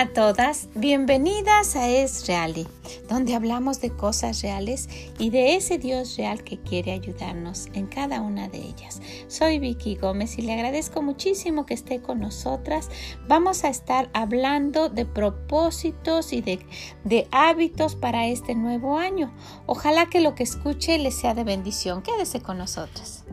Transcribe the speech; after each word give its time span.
A 0.00 0.06
todas, 0.06 0.68
bienvenidas 0.76 1.74
a 1.74 1.88
Es 1.88 2.28
Reali, 2.28 2.68
donde 3.08 3.34
hablamos 3.34 3.80
de 3.80 3.90
cosas 3.90 4.42
reales 4.42 4.88
y 5.18 5.30
de 5.30 5.56
ese 5.56 5.76
Dios 5.76 6.16
real 6.16 6.44
que 6.44 6.56
quiere 6.60 6.92
ayudarnos 6.92 7.66
en 7.72 7.88
cada 7.88 8.20
una 8.20 8.48
de 8.48 8.58
ellas. 8.58 9.02
Soy 9.26 9.58
Vicky 9.58 9.96
Gómez 9.96 10.38
y 10.38 10.42
le 10.42 10.52
agradezco 10.52 11.02
muchísimo 11.02 11.66
que 11.66 11.74
esté 11.74 12.00
con 12.00 12.20
nosotras. 12.20 12.90
Vamos 13.26 13.64
a 13.64 13.70
estar 13.70 14.08
hablando 14.12 14.88
de 14.88 15.04
propósitos 15.04 16.32
y 16.32 16.42
de, 16.42 16.64
de 17.02 17.26
hábitos 17.32 17.96
para 17.96 18.28
este 18.28 18.54
nuevo 18.54 18.98
año. 18.98 19.34
Ojalá 19.66 20.06
que 20.06 20.20
lo 20.20 20.36
que 20.36 20.44
escuche 20.44 20.96
le 21.00 21.10
sea 21.10 21.34
de 21.34 21.42
bendición. 21.42 22.02
Quédese 22.02 22.40
con 22.40 22.58
nosotras. 22.58 23.24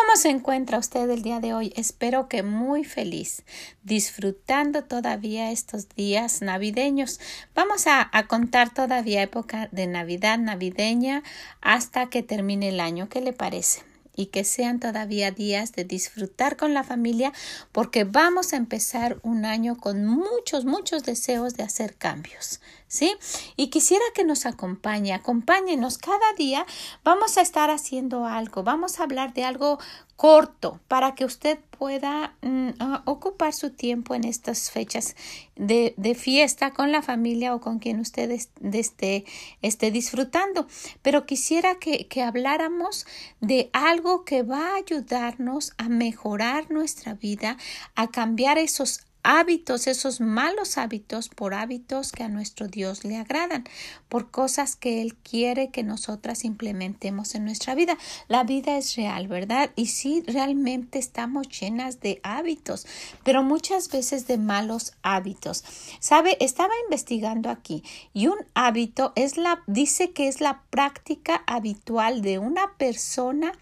¿Cómo 0.00 0.16
se 0.16 0.30
encuentra 0.30 0.78
usted 0.78 1.10
el 1.10 1.22
día 1.22 1.40
de 1.40 1.52
hoy? 1.52 1.74
Espero 1.76 2.26
que 2.26 2.42
muy 2.42 2.84
feliz, 2.84 3.42
disfrutando 3.82 4.82
todavía 4.82 5.50
estos 5.50 5.90
días 5.90 6.40
navideños. 6.40 7.20
Vamos 7.54 7.86
a, 7.86 8.10
contar 8.26 8.72
todavía 8.72 9.22
época 9.22 9.68
de 9.72 9.86
Navidad 9.86 10.38
navideña 10.38 11.22
hasta 11.60 12.06
que 12.08 12.22
termine 12.22 12.70
el 12.70 12.80
año. 12.80 13.10
¿Qué 13.10 13.20
le 13.20 13.34
parece? 13.34 13.82
y 14.16 14.26
que 14.26 14.44
sean 14.44 14.80
todavía 14.80 15.30
días 15.30 15.72
de 15.72 15.84
disfrutar 15.84 16.56
con 16.56 16.74
la 16.74 16.82
familia 16.82 17.32
porque 17.72 18.04
vamos 18.04 18.52
a 18.52 18.56
empezar 18.56 19.18
un 19.22 19.44
año 19.44 19.78
con 19.78 20.04
muchos, 20.04 20.64
muchos 20.64 21.04
deseos 21.04 21.54
de 21.54 21.62
hacer 21.62 21.94
cambios. 21.94 22.60
¿Sí? 22.90 23.14
Y 23.54 23.68
quisiera 23.68 24.04
que 24.16 24.24
nos 24.24 24.46
acompañe, 24.46 25.12
acompáñenos 25.12 25.96
cada 25.96 26.32
día. 26.36 26.66
Vamos 27.04 27.38
a 27.38 27.40
estar 27.40 27.70
haciendo 27.70 28.26
algo, 28.26 28.64
vamos 28.64 28.98
a 28.98 29.04
hablar 29.04 29.32
de 29.32 29.44
algo 29.44 29.78
corto 30.16 30.80
para 30.88 31.14
que 31.14 31.24
usted 31.24 31.60
pueda 31.78 32.34
mm, 32.42 32.70
ocupar 33.04 33.52
su 33.52 33.70
tiempo 33.70 34.16
en 34.16 34.24
estas 34.24 34.72
fechas 34.72 35.14
de, 35.54 35.94
fiesta 36.18 36.72
con 36.72 36.90
la 36.90 37.00
familia 37.00 37.54
o 37.54 37.60
con 37.60 37.78
quien 37.78 38.00
usted 38.00 38.28
esté, 38.72 39.24
esté 39.62 39.90
disfrutando. 39.92 40.66
Pero 41.00 41.26
quisiera 41.26 41.76
que, 41.76 42.08
que 42.08 42.22
habláramos 42.22 43.06
de 43.40 43.70
algo 43.72 44.24
que 44.24 44.42
va 44.42 44.72
a 44.72 44.76
ayudarnos 44.78 45.74
a 45.78 45.88
mejorar 45.88 46.72
nuestra 46.72 47.14
vida, 47.14 47.56
a 47.94 48.08
cambiar 48.08 48.58
esos 48.58 49.06
hábitos, 49.22 49.86
esos 49.86 50.20
malos 50.20 50.78
hábitos 50.78 51.28
por 51.28 51.54
hábitos 51.54 52.12
que 52.12 52.22
a 52.22 52.28
nuestro 52.28 52.68
Dios 52.68 53.04
le 53.04 53.16
agradan, 53.16 53.64
por 54.08 54.30
cosas 54.30 54.76
que 54.76 55.02
Él 55.02 55.14
quiere 55.14 55.70
que 55.70 55.82
nosotras 55.82 56.44
implementemos 56.44 57.34
en 57.34 57.44
nuestra 57.44 57.74
vida. 57.74 57.96
La 58.28 58.44
vida 58.44 58.76
es 58.76 58.96
real, 58.96 59.28
¿verdad? 59.28 59.70
Y 59.76 59.86
sí, 59.86 60.22
realmente 60.26 60.98
estamos 60.98 61.48
llenas 61.48 62.00
de 62.00 62.20
hábitos, 62.22 62.86
pero 63.24 63.42
muchas 63.42 63.90
veces 63.90 64.26
de 64.26 64.38
malos 64.38 64.92
hábitos. 65.02 65.64
¿Sabe? 66.00 66.36
Estaba 66.40 66.72
investigando 66.84 67.50
aquí 67.50 67.82
y 68.12 68.26
un 68.26 68.38
hábito 68.54 69.12
es 69.16 69.36
la, 69.36 69.62
dice 69.66 70.12
que 70.12 70.28
es 70.28 70.40
la 70.40 70.62
práctica 70.70 71.42
habitual 71.46 72.22
de 72.22 72.38
una 72.38 72.72
persona, 72.76 73.52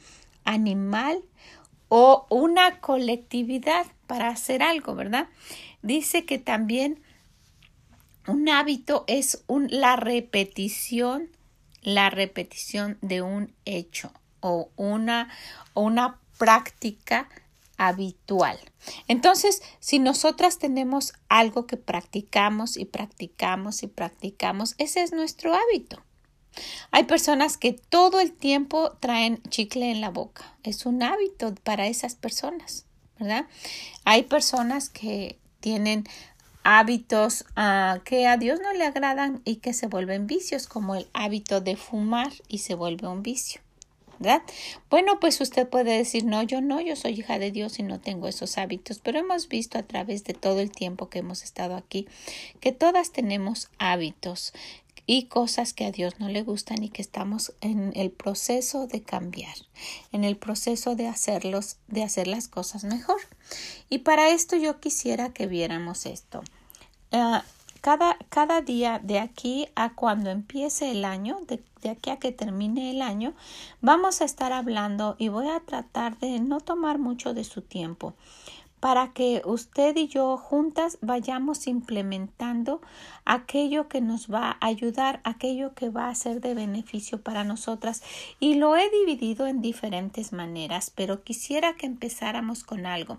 animal 0.44 1.22
o 1.88 2.26
una 2.30 2.80
colectividad 2.80 3.86
para 4.06 4.28
hacer 4.28 4.62
algo, 4.62 4.94
¿verdad? 4.94 5.28
Dice 5.82 6.24
que 6.24 6.38
también 6.38 7.02
un 8.26 8.48
hábito 8.48 9.04
es 9.06 9.44
un, 9.46 9.68
la 9.70 9.96
repetición, 9.96 11.30
la 11.82 12.10
repetición 12.10 12.98
de 13.00 13.22
un 13.22 13.54
hecho 13.64 14.12
o 14.40 14.70
una, 14.76 15.30
una 15.74 16.20
práctica 16.36 17.28
habitual. 17.78 18.58
Entonces, 19.06 19.62
si 19.78 19.98
nosotras 19.98 20.58
tenemos 20.58 21.14
algo 21.28 21.66
que 21.66 21.76
practicamos 21.76 22.76
y 22.76 22.84
practicamos 22.84 23.82
y 23.82 23.86
practicamos, 23.86 24.74
ese 24.78 25.02
es 25.02 25.12
nuestro 25.12 25.54
hábito. 25.54 26.02
Hay 26.90 27.04
personas 27.04 27.56
que 27.56 27.72
todo 27.72 28.20
el 28.20 28.32
tiempo 28.32 28.92
traen 29.00 29.42
chicle 29.48 29.90
en 29.90 30.00
la 30.00 30.10
boca. 30.10 30.54
Es 30.62 30.86
un 30.86 31.02
hábito 31.02 31.54
para 31.62 31.86
esas 31.86 32.14
personas, 32.14 32.86
¿verdad? 33.18 33.46
Hay 34.04 34.24
personas 34.24 34.88
que 34.88 35.38
tienen 35.60 36.04
hábitos 36.64 37.44
ah, 37.56 38.00
que 38.04 38.26
a 38.26 38.36
Dios 38.36 38.60
no 38.62 38.72
le 38.72 38.84
agradan 38.84 39.40
y 39.44 39.56
que 39.56 39.72
se 39.72 39.86
vuelven 39.86 40.26
vicios, 40.26 40.66
como 40.66 40.94
el 40.94 41.08
hábito 41.12 41.60
de 41.60 41.76
fumar 41.76 42.32
y 42.48 42.58
se 42.58 42.74
vuelve 42.74 43.08
un 43.08 43.22
vicio. 43.22 43.60
¿verdad? 44.18 44.42
Bueno, 44.90 45.20
pues 45.20 45.40
usted 45.40 45.68
puede 45.68 45.96
decir, 45.96 46.24
no, 46.24 46.42
yo 46.42 46.60
no, 46.60 46.80
yo 46.80 46.96
soy 46.96 47.12
hija 47.12 47.38
de 47.38 47.52
Dios 47.52 47.78
y 47.78 47.82
no 47.82 48.00
tengo 48.00 48.28
esos 48.28 48.58
hábitos, 48.58 48.98
pero 48.98 49.20
hemos 49.20 49.48
visto 49.48 49.78
a 49.78 49.82
través 49.82 50.24
de 50.24 50.34
todo 50.34 50.60
el 50.60 50.70
tiempo 50.70 51.08
que 51.08 51.20
hemos 51.20 51.42
estado 51.42 51.76
aquí 51.76 52.08
que 52.60 52.72
todas 52.72 53.12
tenemos 53.12 53.70
hábitos 53.78 54.52
y 55.10 55.24
cosas 55.24 55.72
que 55.72 55.86
a 55.86 55.90
Dios 55.90 56.20
no 56.20 56.28
le 56.28 56.42
gustan 56.42 56.82
y 56.82 56.90
que 56.90 57.00
estamos 57.00 57.54
en 57.62 57.92
el 57.96 58.10
proceso 58.10 58.86
de 58.86 59.02
cambiar, 59.02 59.56
en 60.12 60.22
el 60.22 60.36
proceso 60.36 60.96
de 60.96 61.08
hacerlos, 61.08 61.78
de 61.86 62.02
hacer 62.02 62.26
las 62.26 62.46
cosas 62.46 62.84
mejor. 62.84 63.16
Y 63.88 64.00
para 64.00 64.28
esto 64.28 64.56
yo 64.56 64.80
quisiera 64.80 65.30
que 65.30 65.46
viéramos 65.46 66.04
esto. 66.04 66.42
Ah, 67.10 67.42
cada, 67.80 68.18
cada, 68.28 68.60
día 68.60 69.00
de 69.02 69.18
aquí 69.18 69.68
a 69.76 69.94
cuando 69.94 70.28
empiece 70.28 70.90
el 70.90 71.06
año, 71.06 71.38
de, 71.48 71.62
de, 71.80 71.88
aquí 71.88 72.10
a 72.10 72.18
que 72.18 72.30
termine 72.30 72.90
el 72.90 73.00
año, 73.00 73.32
vamos 73.80 74.20
a 74.20 74.26
estar 74.26 74.52
hablando 74.52 75.16
y 75.18 75.28
voy 75.28 75.48
a 75.48 75.60
tratar 75.60 76.18
de 76.18 76.38
no 76.38 76.60
tomar 76.60 76.98
mucho 76.98 77.32
de 77.32 77.44
su 77.44 77.62
tiempo 77.62 78.12
para 78.80 79.12
que 79.12 79.42
usted 79.44 79.96
y 79.96 80.08
yo 80.08 80.36
juntas 80.36 80.98
vayamos 81.00 81.66
implementando 81.66 82.80
aquello 83.24 83.88
que 83.88 84.00
nos 84.00 84.32
va 84.32 84.50
a 84.50 84.66
ayudar, 84.66 85.20
aquello 85.24 85.74
que 85.74 85.90
va 85.90 86.08
a 86.08 86.14
ser 86.14 86.40
de 86.40 86.54
beneficio 86.54 87.20
para 87.22 87.44
nosotras. 87.44 88.02
Y 88.40 88.54
lo 88.54 88.76
he 88.76 88.88
dividido 88.90 89.46
en 89.46 89.60
diferentes 89.60 90.32
maneras, 90.32 90.90
pero 90.94 91.22
quisiera 91.22 91.74
que 91.74 91.86
empezáramos 91.86 92.64
con 92.64 92.86
algo. 92.86 93.18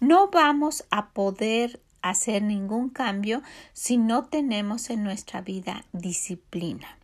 No 0.00 0.28
vamos 0.28 0.84
a 0.90 1.10
poder 1.10 1.80
hacer 2.02 2.42
ningún 2.42 2.88
cambio 2.88 3.42
si 3.72 3.96
no 3.96 4.24
tenemos 4.26 4.90
en 4.90 5.02
nuestra 5.02 5.40
vida 5.40 5.84
disciplina 5.92 6.98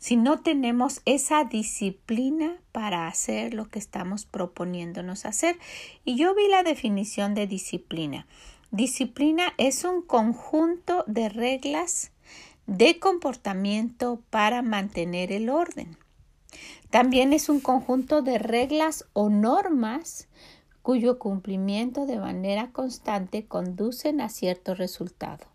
si 0.00 0.16
no 0.16 0.40
tenemos 0.40 1.02
esa 1.04 1.44
disciplina 1.44 2.56
para 2.72 3.06
hacer 3.06 3.52
lo 3.52 3.68
que 3.68 3.78
estamos 3.78 4.24
proponiéndonos 4.24 5.26
hacer. 5.26 5.58
Y 6.04 6.16
yo 6.16 6.34
vi 6.34 6.48
la 6.48 6.62
definición 6.62 7.34
de 7.34 7.46
disciplina. 7.46 8.26
Disciplina 8.70 9.52
es 9.58 9.84
un 9.84 10.00
conjunto 10.02 11.04
de 11.06 11.28
reglas 11.28 12.12
de 12.66 12.98
comportamiento 12.98 14.22
para 14.30 14.62
mantener 14.62 15.32
el 15.32 15.50
orden. 15.50 15.96
También 16.88 17.32
es 17.32 17.48
un 17.48 17.60
conjunto 17.60 18.22
de 18.22 18.38
reglas 18.38 19.04
o 19.12 19.28
normas 19.28 20.28
cuyo 20.82 21.18
cumplimiento 21.18 22.06
de 22.06 22.18
manera 22.18 22.70
constante 22.72 23.44
conducen 23.44 24.22
a 24.22 24.30
cierto 24.30 24.74
resultado. 24.74 25.46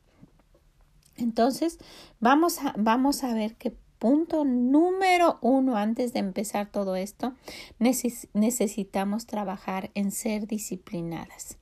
Entonces, 1.18 1.80
vamos 2.20 2.60
a, 2.60 2.74
vamos 2.78 3.24
a 3.24 3.34
ver 3.34 3.56
qué 3.56 3.76
punto 4.06 4.46
número 4.46 5.40
uno 5.42 5.78
antes 5.78 6.14
de 6.14 6.20
empezar 6.20 6.72
todo 6.72 6.96
esto, 6.96 7.34
necesitamos 7.80 9.26
trabajar 9.26 9.90
en 9.96 10.12
ser 10.12 10.46
disciplinadas, 10.46 11.58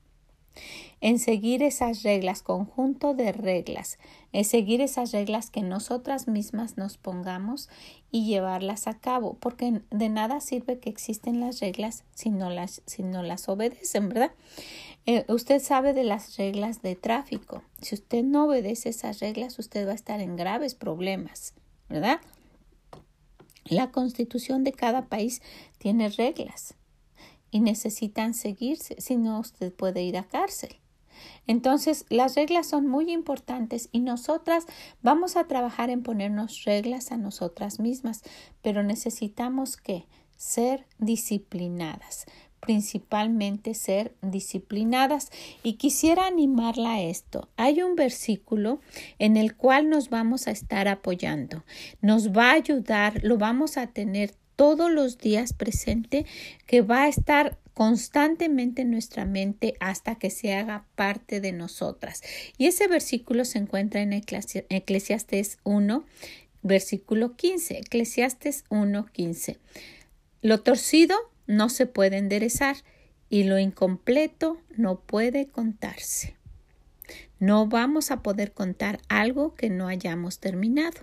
en 1.00 1.20
seguir 1.20 1.64
esas 1.64 2.04
reglas, 2.04 2.42
conjunto 2.42 3.14
de 3.14 3.32
reglas, 3.32 3.98
en 4.34 4.44
seguir 4.44 4.82
esas 4.82 5.14
reglas 5.14 5.52
que 5.52 5.62
nosotras 5.62 6.28
mismas 6.28 6.76
nos 6.76 6.98
pongamos 6.98 7.70
y 8.12 8.26
llevarlas 8.26 8.88
a 8.88 9.00
cabo, 9.00 9.38
porque 9.40 9.82
de 9.90 10.10
nada 10.10 10.42
sirve 10.42 10.80
que 10.80 10.90
existen 10.90 11.40
las 11.40 11.62
reglas 11.62 12.04
si 12.14 12.30
no 12.30 12.50
las, 12.50 12.82
si 12.86 13.04
no 13.04 13.24
las 13.24 13.48
obedecen, 13.48 14.10
¿verdad? 14.10 14.34
Eh, 15.06 15.24
usted 15.30 15.62
sabe 15.62 15.94
de 15.94 16.04
las 16.04 16.36
reglas 16.36 16.82
de 16.82 16.98
tráfico. 16.98 17.64
Si 17.82 17.96
usted 17.96 18.22
no 18.22 18.48
obedece 18.48 18.90
esas 18.90 19.22
reglas, 19.22 19.60
usted 19.60 19.88
va 19.88 19.94
a 19.94 19.96
estar 19.96 20.20
en 20.20 20.36
graves 20.36 20.76
problemas. 20.76 21.54
¿Verdad? 21.94 22.20
La 23.66 23.92
constitución 23.92 24.64
de 24.64 24.72
cada 24.72 25.06
país 25.06 25.44
tiene 25.78 26.10
reglas 26.10 26.74
y 27.52 27.60
necesitan 27.60 28.34
seguirse, 28.34 29.00
si 29.00 29.16
no 29.16 29.40
usted 29.40 29.72
puede 29.72 30.02
ir 30.02 30.18
a 30.18 30.24
cárcel. 30.24 30.76
Entonces, 31.46 32.06
las 32.10 32.36
reglas 32.36 32.66
son 32.66 32.88
muy 32.88 33.12
importantes 33.12 33.90
y 33.92 34.00
nosotras 34.00 34.66
vamos 35.04 35.36
a 35.36 35.44
trabajar 35.44 35.92
en 35.92 36.02
ponernos 36.02 36.64
reglas 36.64 37.12
a 37.12 37.18
nosotras 37.18 37.80
mismas, 37.80 38.24
pero 38.64 38.82
necesitamos 38.82 39.78
que 39.78 40.08
ser 40.36 40.88
disciplinadas 40.98 42.26
principalmente 42.66 43.74
ser 43.74 44.14
disciplinadas. 44.22 45.30
Y 45.64 45.74
quisiera 45.74 46.28
animarla 46.28 46.94
a 46.94 47.02
esto. 47.02 47.50
Hay 47.58 47.82
un 47.82 47.96
versículo 47.96 48.82
en 49.20 49.38
el 49.38 49.56
cual 49.56 49.90
nos 49.90 50.10
vamos 50.10 50.48
a 50.48 50.52
estar 50.52 50.88
apoyando. 50.88 51.64
Nos 52.02 52.32
va 52.32 52.52
a 52.52 52.56
ayudar, 52.56 53.24
lo 53.24 53.38
vamos 53.38 53.78
a 53.78 53.88
tener 53.88 54.34
todos 54.56 54.92
los 54.92 55.18
días 55.18 55.54
presente, 55.54 56.26
que 56.68 56.82
va 56.82 57.04
a 57.04 57.08
estar 57.08 57.58
constantemente 57.74 58.84
en 58.84 58.92
nuestra 58.92 59.26
mente 59.26 59.74
hasta 59.80 60.16
que 60.16 60.30
se 60.30 60.54
haga 60.54 60.86
parte 60.96 61.42
de 61.42 61.52
nosotras. 61.52 62.22
Y 62.58 62.68
ese 62.68 62.88
versículo 62.88 63.46
se 63.46 63.58
encuentra 63.58 64.02
en 64.02 64.14
Eclesiastes 64.14 65.58
1, 65.64 66.06
versículo 66.62 67.36
15. 67.36 67.80
Eclesiastes 67.80 68.66
1, 68.70 69.06
15. 69.12 69.58
Lo 70.42 70.62
torcido 70.62 71.16
no 71.48 71.70
se 71.70 71.86
puede 71.86 72.18
enderezar 72.18 72.78
y 73.30 73.44
lo 73.44 73.60
incompleto 73.60 74.58
no 74.76 75.00
puede 75.00 75.48
contarse. 75.48 76.36
No 77.40 77.68
vamos 77.68 78.12
a 78.12 78.22
poder 78.22 78.54
contar 78.54 79.00
algo 79.10 79.56
que 79.56 79.70
no 79.70 79.88
hayamos 79.88 80.40
terminado. 80.40 81.02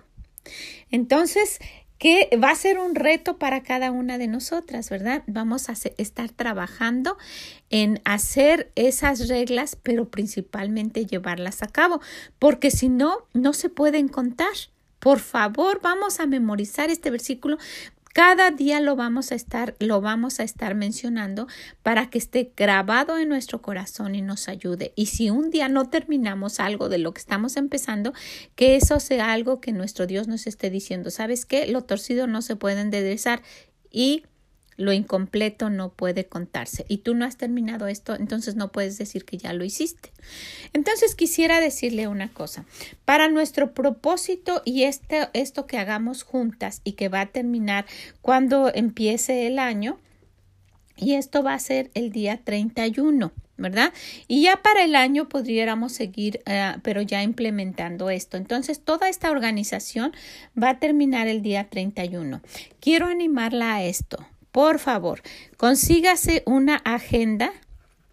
Entonces, 0.89 1.59
que 2.01 2.35
va 2.43 2.49
a 2.49 2.55
ser 2.55 2.79
un 2.79 2.95
reto 2.95 3.37
para 3.37 3.61
cada 3.61 3.91
una 3.91 4.17
de 4.17 4.27
nosotras, 4.27 4.89
¿verdad? 4.89 5.21
Vamos 5.27 5.69
a 5.69 5.73
estar 5.97 6.31
trabajando 6.31 7.15
en 7.69 8.01
hacer 8.05 8.71
esas 8.73 9.27
reglas, 9.27 9.75
pero 9.75 10.09
principalmente 10.09 11.05
llevarlas 11.05 11.61
a 11.61 11.67
cabo, 11.67 12.01
porque 12.39 12.71
si 12.71 12.89
no, 12.89 13.27
no 13.33 13.53
se 13.53 13.69
pueden 13.69 14.07
contar. 14.07 14.53
Por 14.97 15.19
favor, 15.19 15.79
vamos 15.83 16.19
a 16.19 16.25
memorizar 16.25 16.89
este 16.89 17.11
versículo 17.11 17.57
cada 18.13 18.51
día 18.51 18.79
lo 18.79 18.95
vamos 18.95 19.31
a 19.31 19.35
estar, 19.35 19.75
lo 19.79 20.01
vamos 20.01 20.39
a 20.39 20.43
estar 20.43 20.75
mencionando 20.75 21.47
para 21.83 22.09
que 22.09 22.17
esté 22.17 22.51
grabado 22.55 23.17
en 23.17 23.29
nuestro 23.29 23.61
corazón 23.61 24.15
y 24.15 24.21
nos 24.21 24.47
ayude. 24.47 24.93
Y 24.95 25.07
si 25.07 25.29
un 25.29 25.49
día 25.49 25.69
no 25.69 25.89
terminamos 25.89 26.59
algo 26.59 26.89
de 26.89 26.97
lo 26.97 27.13
que 27.13 27.19
estamos 27.19 27.57
empezando, 27.57 28.13
que 28.55 28.75
eso 28.75 28.99
sea 28.99 29.31
algo 29.31 29.61
que 29.61 29.71
nuestro 29.71 30.07
Dios 30.07 30.27
nos 30.27 30.47
esté 30.47 30.69
diciendo. 30.69 31.09
¿Sabes 31.09 31.45
qué? 31.45 31.67
Lo 31.67 31.83
torcido 31.83 32.27
no 32.27 32.41
se 32.41 32.55
puede 32.55 32.81
enderezar 32.81 33.41
y 33.89 34.23
lo 34.77 34.93
incompleto 34.93 35.69
no 35.69 35.89
puede 35.89 36.25
contarse. 36.25 36.85
Y 36.87 36.97
tú 36.97 37.13
no 37.13 37.25
has 37.25 37.37
terminado 37.37 37.87
esto, 37.87 38.15
entonces 38.15 38.55
no 38.55 38.71
puedes 38.71 38.97
decir 38.97 39.25
que 39.25 39.37
ya 39.37 39.53
lo 39.53 39.63
hiciste. 39.63 40.11
Entonces 40.73 41.15
quisiera 41.15 41.59
decirle 41.59 42.07
una 42.07 42.29
cosa. 42.29 42.65
Para 43.05 43.29
nuestro 43.29 43.73
propósito 43.73 44.61
y 44.65 44.83
este, 44.83 45.29
esto 45.33 45.67
que 45.67 45.77
hagamos 45.77 46.23
juntas 46.23 46.81
y 46.83 46.93
que 46.93 47.09
va 47.09 47.21
a 47.21 47.25
terminar 47.27 47.85
cuando 48.21 48.71
empiece 48.73 49.47
el 49.47 49.59
año, 49.59 49.99
y 50.97 51.15
esto 51.15 51.41
va 51.41 51.55
a 51.55 51.59
ser 51.59 51.89
el 51.95 52.11
día 52.11 52.41
31. 52.43 53.31
¿verdad? 53.57 53.93
Y 54.27 54.43
ya 54.43 54.63
para 54.63 54.83
el 54.83 54.95
año 54.95 55.29
podríamos 55.29 55.91
seguir, 55.91 56.41
eh, 56.47 56.73
pero 56.81 57.03
ya 57.03 57.21
implementando 57.21 58.09
esto. 58.09 58.37
Entonces, 58.37 58.81
toda 58.83 59.07
esta 59.07 59.29
organización 59.29 60.13
va 60.61 60.71
a 60.71 60.79
terminar 60.79 61.27
el 61.27 61.43
día 61.43 61.69
31. 61.69 62.41
Quiero 62.79 63.05
animarla 63.05 63.75
a 63.75 63.83
esto. 63.83 64.25
Por 64.51 64.79
favor, 64.79 65.21
consígase 65.57 66.43
una 66.45 66.75
agenda. 66.77 67.53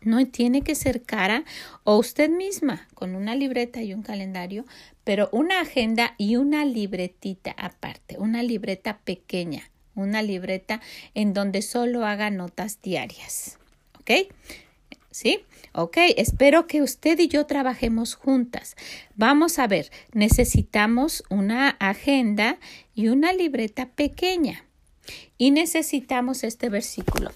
No 0.00 0.24
tiene 0.26 0.62
que 0.62 0.76
ser 0.76 1.02
cara 1.02 1.44
o 1.82 1.98
usted 1.98 2.30
misma 2.30 2.86
con 2.94 3.16
una 3.16 3.34
libreta 3.34 3.82
y 3.82 3.92
un 3.92 4.02
calendario, 4.02 4.64
pero 5.02 5.28
una 5.32 5.60
agenda 5.60 6.14
y 6.16 6.36
una 6.36 6.64
libretita 6.64 7.50
aparte, 7.58 8.16
una 8.18 8.44
libreta 8.44 8.98
pequeña, 8.98 9.68
una 9.96 10.22
libreta 10.22 10.80
en 11.14 11.34
donde 11.34 11.62
solo 11.62 12.06
haga 12.06 12.30
notas 12.30 12.80
diarias. 12.80 13.58
¿Ok? 13.98 14.32
¿Sí? 15.10 15.40
Ok, 15.72 15.96
espero 16.16 16.68
que 16.68 16.82
usted 16.82 17.18
y 17.18 17.26
yo 17.26 17.46
trabajemos 17.46 18.14
juntas. 18.14 18.76
Vamos 19.16 19.58
a 19.58 19.66
ver, 19.66 19.90
necesitamos 20.12 21.24
una 21.28 21.70
agenda 21.70 22.58
y 22.94 23.08
una 23.08 23.32
libreta 23.32 23.88
pequeña. 23.88 24.67
Y 25.36 25.50
necesitamos 25.50 26.44
este 26.44 26.68
versículo. 26.68 27.30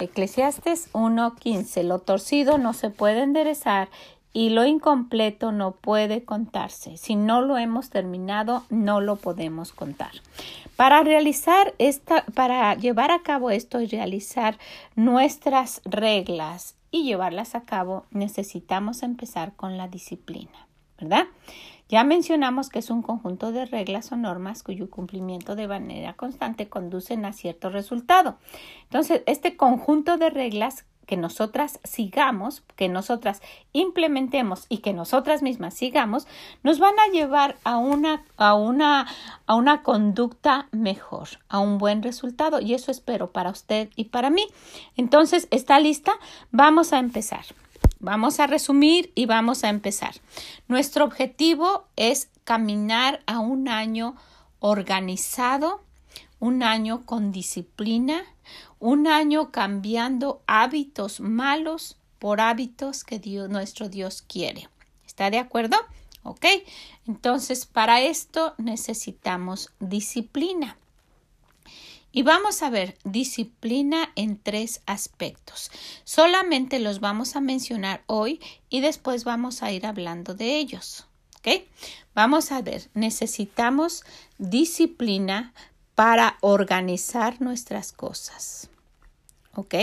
Eclesiastes 0.00 0.88
1:15. 0.92 1.82
Lo 1.82 2.00
torcido 2.00 2.58
no 2.58 2.72
se 2.72 2.90
puede 2.90 3.22
enderezar 3.22 3.88
y 4.32 4.50
lo 4.50 4.66
incompleto 4.66 5.50
no 5.50 5.72
puede 5.72 6.24
contarse. 6.24 6.98
Si 6.98 7.16
no 7.16 7.40
lo 7.40 7.56
hemos 7.56 7.88
terminado, 7.88 8.64
no 8.68 9.00
lo 9.00 9.16
podemos 9.16 9.72
contar. 9.72 10.10
Para 10.76 11.02
realizar 11.02 11.74
esta, 11.78 12.26
para 12.34 12.74
llevar 12.74 13.10
a 13.10 13.22
cabo 13.22 13.50
esto 13.50 13.80
y 13.80 13.86
realizar 13.86 14.58
nuestras 14.94 15.80
reglas 15.86 16.74
y 16.90 17.04
llevarlas 17.04 17.54
a 17.54 17.62
cabo, 17.62 18.04
necesitamos 18.10 19.02
empezar 19.02 19.54
con 19.56 19.78
la 19.78 19.88
disciplina, 19.88 20.66
¿verdad? 21.00 21.24
Ya 21.88 22.02
mencionamos 22.02 22.68
que 22.68 22.80
es 22.80 22.90
un 22.90 23.02
conjunto 23.02 23.52
de 23.52 23.64
reglas 23.64 24.10
o 24.10 24.16
normas 24.16 24.62
cuyo 24.62 24.90
cumplimiento 24.90 25.54
de 25.54 25.68
manera 25.68 26.14
constante 26.14 26.68
conducen 26.68 27.24
a 27.24 27.32
cierto 27.32 27.70
resultado. 27.70 28.38
Entonces, 28.84 29.22
este 29.26 29.56
conjunto 29.56 30.16
de 30.16 30.30
reglas 30.30 30.84
que 31.06 31.16
nosotras 31.16 31.78
sigamos, 31.84 32.62
que 32.74 32.88
nosotras 32.88 33.40
implementemos 33.72 34.66
y 34.68 34.78
que 34.78 34.92
nosotras 34.92 35.40
mismas 35.42 35.74
sigamos, 35.74 36.26
nos 36.64 36.80
van 36.80 36.98
a 36.98 37.12
llevar 37.12 37.56
a 37.62 37.76
una, 37.78 38.24
a 38.36 38.54
una, 38.54 39.06
a 39.46 39.54
una 39.54 39.82
conducta 39.82 40.68
mejor, 40.72 41.28
a 41.48 41.60
un 41.60 41.78
buen 41.78 42.02
resultado. 42.02 42.60
Y 42.60 42.74
eso 42.74 42.90
espero 42.90 43.30
para 43.30 43.50
usted 43.50 43.88
y 43.94 44.06
para 44.06 44.30
mí. 44.30 44.46
Entonces, 44.96 45.46
¿está 45.52 45.78
lista? 45.78 46.12
Vamos 46.50 46.92
a 46.92 46.98
empezar. 46.98 47.44
Vamos 48.06 48.38
a 48.38 48.46
resumir 48.46 49.10
y 49.16 49.26
vamos 49.26 49.64
a 49.64 49.68
empezar. 49.68 50.14
Nuestro 50.68 51.04
objetivo 51.04 51.88
es 51.96 52.28
caminar 52.44 53.20
a 53.26 53.40
un 53.40 53.68
año 53.68 54.14
organizado, 54.60 55.82
un 56.38 56.62
año 56.62 57.04
con 57.04 57.32
disciplina, 57.32 58.22
un 58.78 59.08
año 59.08 59.50
cambiando 59.50 60.40
hábitos 60.46 61.18
malos 61.18 61.96
por 62.20 62.40
hábitos 62.40 63.02
que 63.02 63.18
nuestro 63.48 63.88
Dios 63.88 64.22
quiere. 64.22 64.68
¿Está 65.04 65.28
de 65.30 65.40
acuerdo? 65.40 65.76
Ok. 66.22 66.46
Entonces, 67.08 67.66
para 67.66 68.02
esto 68.02 68.54
necesitamos 68.56 69.72
disciplina. 69.80 70.76
Y 72.12 72.22
vamos 72.22 72.62
a 72.62 72.70
ver 72.70 72.96
disciplina 73.04 74.10
en 74.16 74.38
tres 74.38 74.80
aspectos. 74.86 75.70
Solamente 76.04 76.78
los 76.78 77.00
vamos 77.00 77.36
a 77.36 77.40
mencionar 77.40 78.02
hoy 78.06 78.40
y 78.70 78.80
después 78.80 79.24
vamos 79.24 79.62
a 79.62 79.70
ir 79.72 79.86
hablando 79.86 80.34
de 80.34 80.56
ellos. 80.58 81.06
¿Ok? 81.38 81.64
Vamos 82.14 82.52
a 82.52 82.62
ver, 82.62 82.88
necesitamos 82.94 84.04
disciplina 84.38 85.52
para 85.94 86.38
organizar 86.40 87.40
nuestras 87.40 87.92
cosas. 87.92 88.68
¿Ok? 89.54 89.74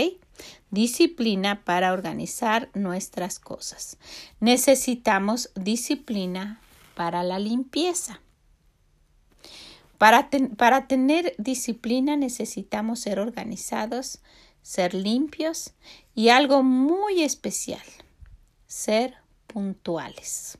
Disciplina 0.70 1.62
para 1.64 1.92
organizar 1.92 2.68
nuestras 2.74 3.38
cosas. 3.38 3.96
Necesitamos 4.40 5.50
disciplina 5.54 6.60
para 6.94 7.22
la 7.22 7.38
limpieza. 7.38 8.20
Para, 10.04 10.86
tener 10.86 11.34
disciplina 11.38 12.14
necesitamos 12.14 13.00
ser 13.00 13.18
organizados, 13.18 14.20
ser 14.60 14.92
limpios 14.92 15.72
y 16.14 16.28
algo 16.28 16.62
muy 16.62 17.22
especial, 17.22 17.80
ser 18.66 19.14
puntuales. 19.46 20.58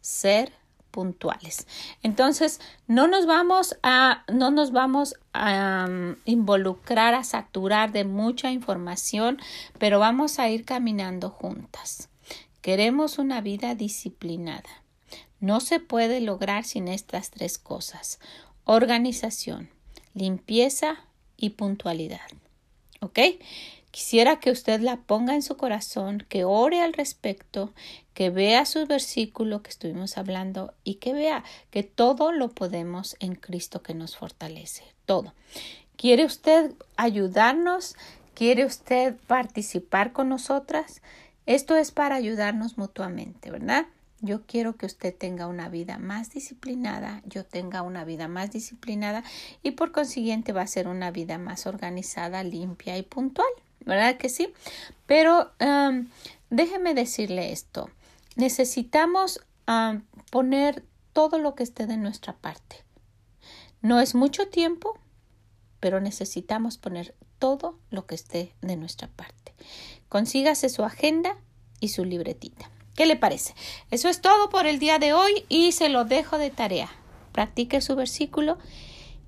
Ser 0.00 0.52
puntuales. 0.90 1.68
Entonces, 2.02 2.60
no 2.88 3.06
nos 3.06 3.24
vamos 3.24 3.78
a, 3.84 4.24
no 4.32 4.50
nos 4.50 4.72
vamos 4.72 5.14
a 5.32 5.86
um, 5.88 6.16
involucrar, 6.24 7.14
a 7.14 7.22
saturar 7.22 7.92
de 7.92 8.04
mucha 8.04 8.50
información, 8.50 9.38
pero 9.78 10.00
vamos 10.00 10.40
a 10.40 10.48
ir 10.48 10.64
caminando 10.64 11.30
juntas. 11.30 12.08
Queremos 12.62 13.18
una 13.18 13.40
vida 13.40 13.76
disciplinada. 13.76 14.82
No 15.38 15.60
se 15.60 15.78
puede 15.78 16.20
lograr 16.20 16.64
sin 16.64 16.88
estas 16.88 17.30
tres 17.30 17.58
cosas 17.58 18.18
organización, 18.66 19.70
limpieza 20.12 20.98
y 21.36 21.50
puntualidad. 21.50 22.28
¿Ok? 23.00 23.18
Quisiera 23.90 24.40
que 24.40 24.50
usted 24.50 24.80
la 24.80 24.98
ponga 24.98 25.34
en 25.34 25.40
su 25.40 25.56
corazón, 25.56 26.26
que 26.28 26.44
ore 26.44 26.82
al 26.82 26.92
respecto, 26.92 27.72
que 28.12 28.28
vea 28.28 28.66
su 28.66 28.84
versículo 28.86 29.62
que 29.62 29.70
estuvimos 29.70 30.18
hablando 30.18 30.74
y 30.84 30.96
que 30.96 31.14
vea 31.14 31.44
que 31.70 31.82
todo 31.82 32.32
lo 32.32 32.50
podemos 32.50 33.16
en 33.20 33.36
Cristo 33.36 33.82
que 33.82 33.94
nos 33.94 34.16
fortalece. 34.16 34.82
Todo. 35.06 35.32
¿Quiere 35.96 36.26
usted 36.26 36.72
ayudarnos? 36.96 37.96
¿Quiere 38.34 38.66
usted 38.66 39.14
participar 39.26 40.12
con 40.12 40.28
nosotras? 40.28 41.00
Esto 41.46 41.76
es 41.76 41.90
para 41.90 42.16
ayudarnos 42.16 42.76
mutuamente, 42.76 43.50
¿verdad? 43.50 43.86
Yo 44.20 44.46
quiero 44.46 44.76
que 44.76 44.86
usted 44.86 45.14
tenga 45.14 45.46
una 45.46 45.68
vida 45.68 45.98
más 45.98 46.30
disciplinada, 46.30 47.22
yo 47.26 47.44
tenga 47.44 47.82
una 47.82 48.04
vida 48.04 48.28
más 48.28 48.50
disciplinada 48.50 49.22
y 49.62 49.72
por 49.72 49.92
consiguiente 49.92 50.52
va 50.52 50.62
a 50.62 50.66
ser 50.66 50.88
una 50.88 51.10
vida 51.10 51.36
más 51.36 51.66
organizada, 51.66 52.42
limpia 52.42 52.96
y 52.96 53.02
puntual, 53.02 53.48
¿verdad 53.84 54.16
que 54.16 54.30
sí? 54.30 54.52
Pero 55.06 55.52
um, 55.60 56.08
déjeme 56.48 56.94
decirle 56.94 57.52
esto, 57.52 57.90
necesitamos 58.36 59.40
poner 60.30 60.84
todo 61.12 61.38
lo 61.38 61.54
que 61.54 61.64
esté 61.64 61.86
de 61.86 61.96
nuestra 61.96 62.32
parte. 62.34 62.76
No 63.82 64.00
es 64.00 64.14
mucho 64.14 64.48
tiempo, 64.48 64.98
pero 65.80 66.00
necesitamos 66.00 66.78
poner 66.78 67.14
todo 67.38 67.78
lo 67.90 68.06
que 68.06 68.14
esté 68.14 68.54
de 68.62 68.76
nuestra 68.76 69.08
parte. 69.08 69.54
Consígase 70.08 70.68
su 70.68 70.84
agenda 70.84 71.36
y 71.80 71.88
su 71.88 72.04
libretita. 72.04 72.70
¿Qué 72.96 73.06
le 73.06 73.16
parece? 73.16 73.54
Eso 73.90 74.08
es 74.08 74.20
todo 74.20 74.50
por 74.50 74.66
el 74.66 74.78
día 74.78 74.98
de 74.98 75.12
hoy 75.12 75.44
y 75.48 75.72
se 75.72 75.88
lo 75.88 76.04
dejo 76.04 76.38
de 76.38 76.50
tarea. 76.50 76.90
Practique 77.32 77.80
su 77.80 77.94
versículo 77.94 78.58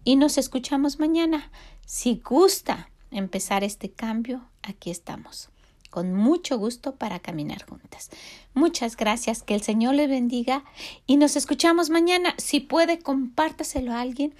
y 0.04 0.16
nos 0.16 0.38
escuchamos 0.38 0.98
mañana. 0.98 1.50
Si 1.86 2.20
gusta 2.24 2.90
empezar 3.10 3.64
este 3.64 3.90
cambio, 3.90 4.48
aquí 4.62 4.90
estamos 4.90 5.50
con 5.90 6.14
mucho 6.14 6.58
gusto 6.58 6.96
para 6.96 7.18
caminar 7.18 7.64
juntas. 7.64 8.10
Muchas 8.54 8.96
gracias, 8.96 9.42
que 9.42 9.54
el 9.54 9.62
Señor 9.62 9.94
le 9.94 10.06
bendiga 10.06 10.64
y 11.06 11.16
nos 11.16 11.36
escuchamos 11.36 11.90
mañana. 11.90 12.34
Si 12.38 12.60
puede, 12.60 12.98
compártaselo 12.98 13.92
a 13.92 14.00
alguien 14.00 14.34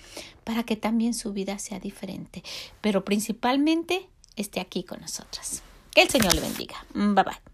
para 0.44 0.62
que 0.62 0.76
también 0.76 1.14
su 1.14 1.32
vida 1.32 1.58
sea 1.58 1.80
diferente, 1.80 2.42
pero 2.80 3.04
principalmente 3.04 4.08
esté 4.36 4.60
aquí 4.60 4.84
con 4.84 5.00
nosotras. 5.00 5.62
Que 5.92 6.02
el 6.02 6.10
Señor 6.10 6.34
le 6.34 6.40
bendiga. 6.42 6.76
Bye 6.94 7.24
bye. 7.24 7.47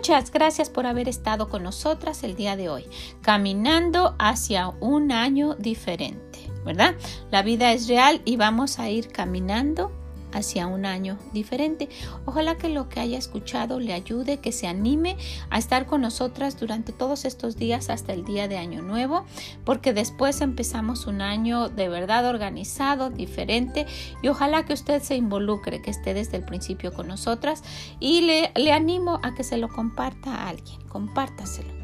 Muchas 0.00 0.30
gracias 0.30 0.70
por 0.70 0.86
haber 0.86 1.10
estado 1.10 1.50
con 1.50 1.62
nosotras 1.62 2.24
el 2.24 2.34
día 2.34 2.56
de 2.56 2.70
hoy, 2.70 2.86
caminando 3.20 4.14
hacia 4.18 4.68
un 4.80 5.12
año 5.12 5.56
diferente. 5.56 6.50
¿verdad? 6.64 6.94
La 7.30 7.42
vida 7.42 7.72
es 7.72 7.86
real 7.86 8.22
y 8.24 8.36
vamos 8.36 8.78
a 8.78 8.88
ir 8.88 9.08
caminando 9.08 9.92
hacia 10.32 10.66
un 10.66 10.86
año 10.86 11.18
diferente. 11.32 11.88
Ojalá 12.24 12.56
que 12.56 12.68
lo 12.68 12.88
que 12.88 13.00
haya 13.00 13.18
escuchado 13.18 13.80
le 13.80 13.92
ayude, 13.92 14.38
que 14.38 14.52
se 14.52 14.66
anime 14.66 15.16
a 15.50 15.58
estar 15.58 15.86
con 15.86 16.02
nosotras 16.02 16.58
durante 16.58 16.92
todos 16.92 17.24
estos 17.24 17.56
días 17.56 17.90
hasta 17.90 18.12
el 18.12 18.24
día 18.24 18.48
de 18.48 18.58
Año 18.58 18.82
Nuevo, 18.82 19.24
porque 19.64 19.92
después 19.92 20.40
empezamos 20.40 21.06
un 21.06 21.20
año 21.20 21.68
de 21.68 21.88
verdad 21.88 22.26
organizado, 22.26 23.10
diferente, 23.10 23.86
y 24.22 24.28
ojalá 24.28 24.64
que 24.64 24.72
usted 24.72 25.02
se 25.02 25.16
involucre, 25.16 25.82
que 25.82 25.90
esté 25.90 26.14
desde 26.14 26.36
el 26.36 26.44
principio 26.44 26.92
con 26.92 27.08
nosotras, 27.08 27.62
y 27.98 28.22
le, 28.22 28.52
le 28.54 28.72
animo 28.72 29.20
a 29.22 29.34
que 29.34 29.44
se 29.44 29.56
lo 29.56 29.68
comparta 29.68 30.34
a 30.34 30.48
alguien, 30.48 30.80
compártaselo 30.88 31.79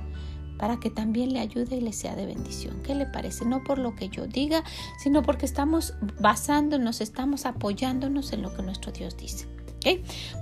para 0.58 0.78
que 0.78 0.90
también 0.90 1.32
le 1.32 1.40
ayude 1.40 1.76
y 1.76 1.80
le 1.80 1.92
sea 1.92 2.16
de 2.16 2.26
bendición. 2.26 2.82
¿Qué 2.82 2.94
le 2.94 3.06
parece? 3.06 3.44
No 3.44 3.62
por 3.64 3.78
lo 3.78 3.94
que 3.94 4.08
yo 4.08 4.26
diga, 4.26 4.64
sino 4.98 5.22
porque 5.22 5.46
estamos 5.46 5.94
basándonos, 6.20 7.00
estamos 7.00 7.46
apoyándonos 7.46 8.32
en 8.32 8.42
lo 8.42 8.54
que 8.54 8.62
nuestro 8.62 8.92
Dios 8.92 9.16
dice. 9.16 9.46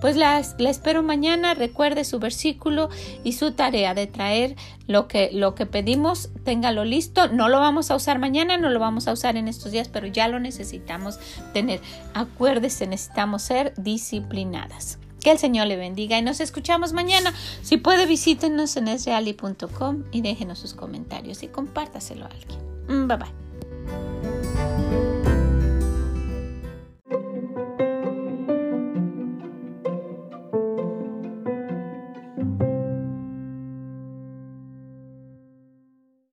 Pues 0.01 0.17
la, 0.17 0.39
espero 0.39 1.03
mañana. 1.03 1.55
Recuerde 1.55 2.05
su 2.05 2.19
versículo 2.19 2.89
y 3.23 3.33
su 3.33 3.53
tarea 3.53 3.95
de 3.95 4.07
traer 4.07 4.57
lo 4.87 5.09
que, 5.09 5.31
lo 5.33 5.55
que 5.55 5.67
pedimos. 5.67 6.31
Téngalo 6.45 6.85
listo. 6.85 7.29
No 7.29 7.49
lo 7.49 7.61
vamos 7.61 7.91
a 7.91 7.97
usar 7.97 8.19
mañana, 8.19 8.57
no 8.57 8.71
lo 8.71 8.81
vamos 8.81 9.09
a 9.09 9.13
usar 9.13 9.37
en 9.37 9.49
estos 9.49 9.73
días, 9.73 9.89
pero 9.89 10.07
ya 10.07 10.29
lo 10.29 10.41
necesitamos 10.41 11.19
tener. 11.53 11.81
Acuérdese, 12.15 12.87
necesitamos 12.87 13.43
ser 13.43 13.75
disciplinadas. 13.77 14.99
Que 15.25 15.33
el 15.33 15.39
Señor 15.39 15.67
le 15.67 15.77
bendiga 15.77 16.19
y 16.19 16.23
nos 16.23 16.41
escuchamos 16.41 16.93
mañana. 16.93 17.33
Si 17.63 17.79
puede, 17.79 18.05
visítenos 18.05 18.77
en 18.77 18.89
esreali.com 18.89 20.05
y 20.13 20.21
déjenos 20.21 20.59
sus 20.59 20.75
comentarios 20.75 21.43
y 21.43 21.49
compártaselo 21.49 22.27
a 22.27 22.29
alguien. 22.29 23.09
Bye 23.09 23.17
bye. 23.17 23.45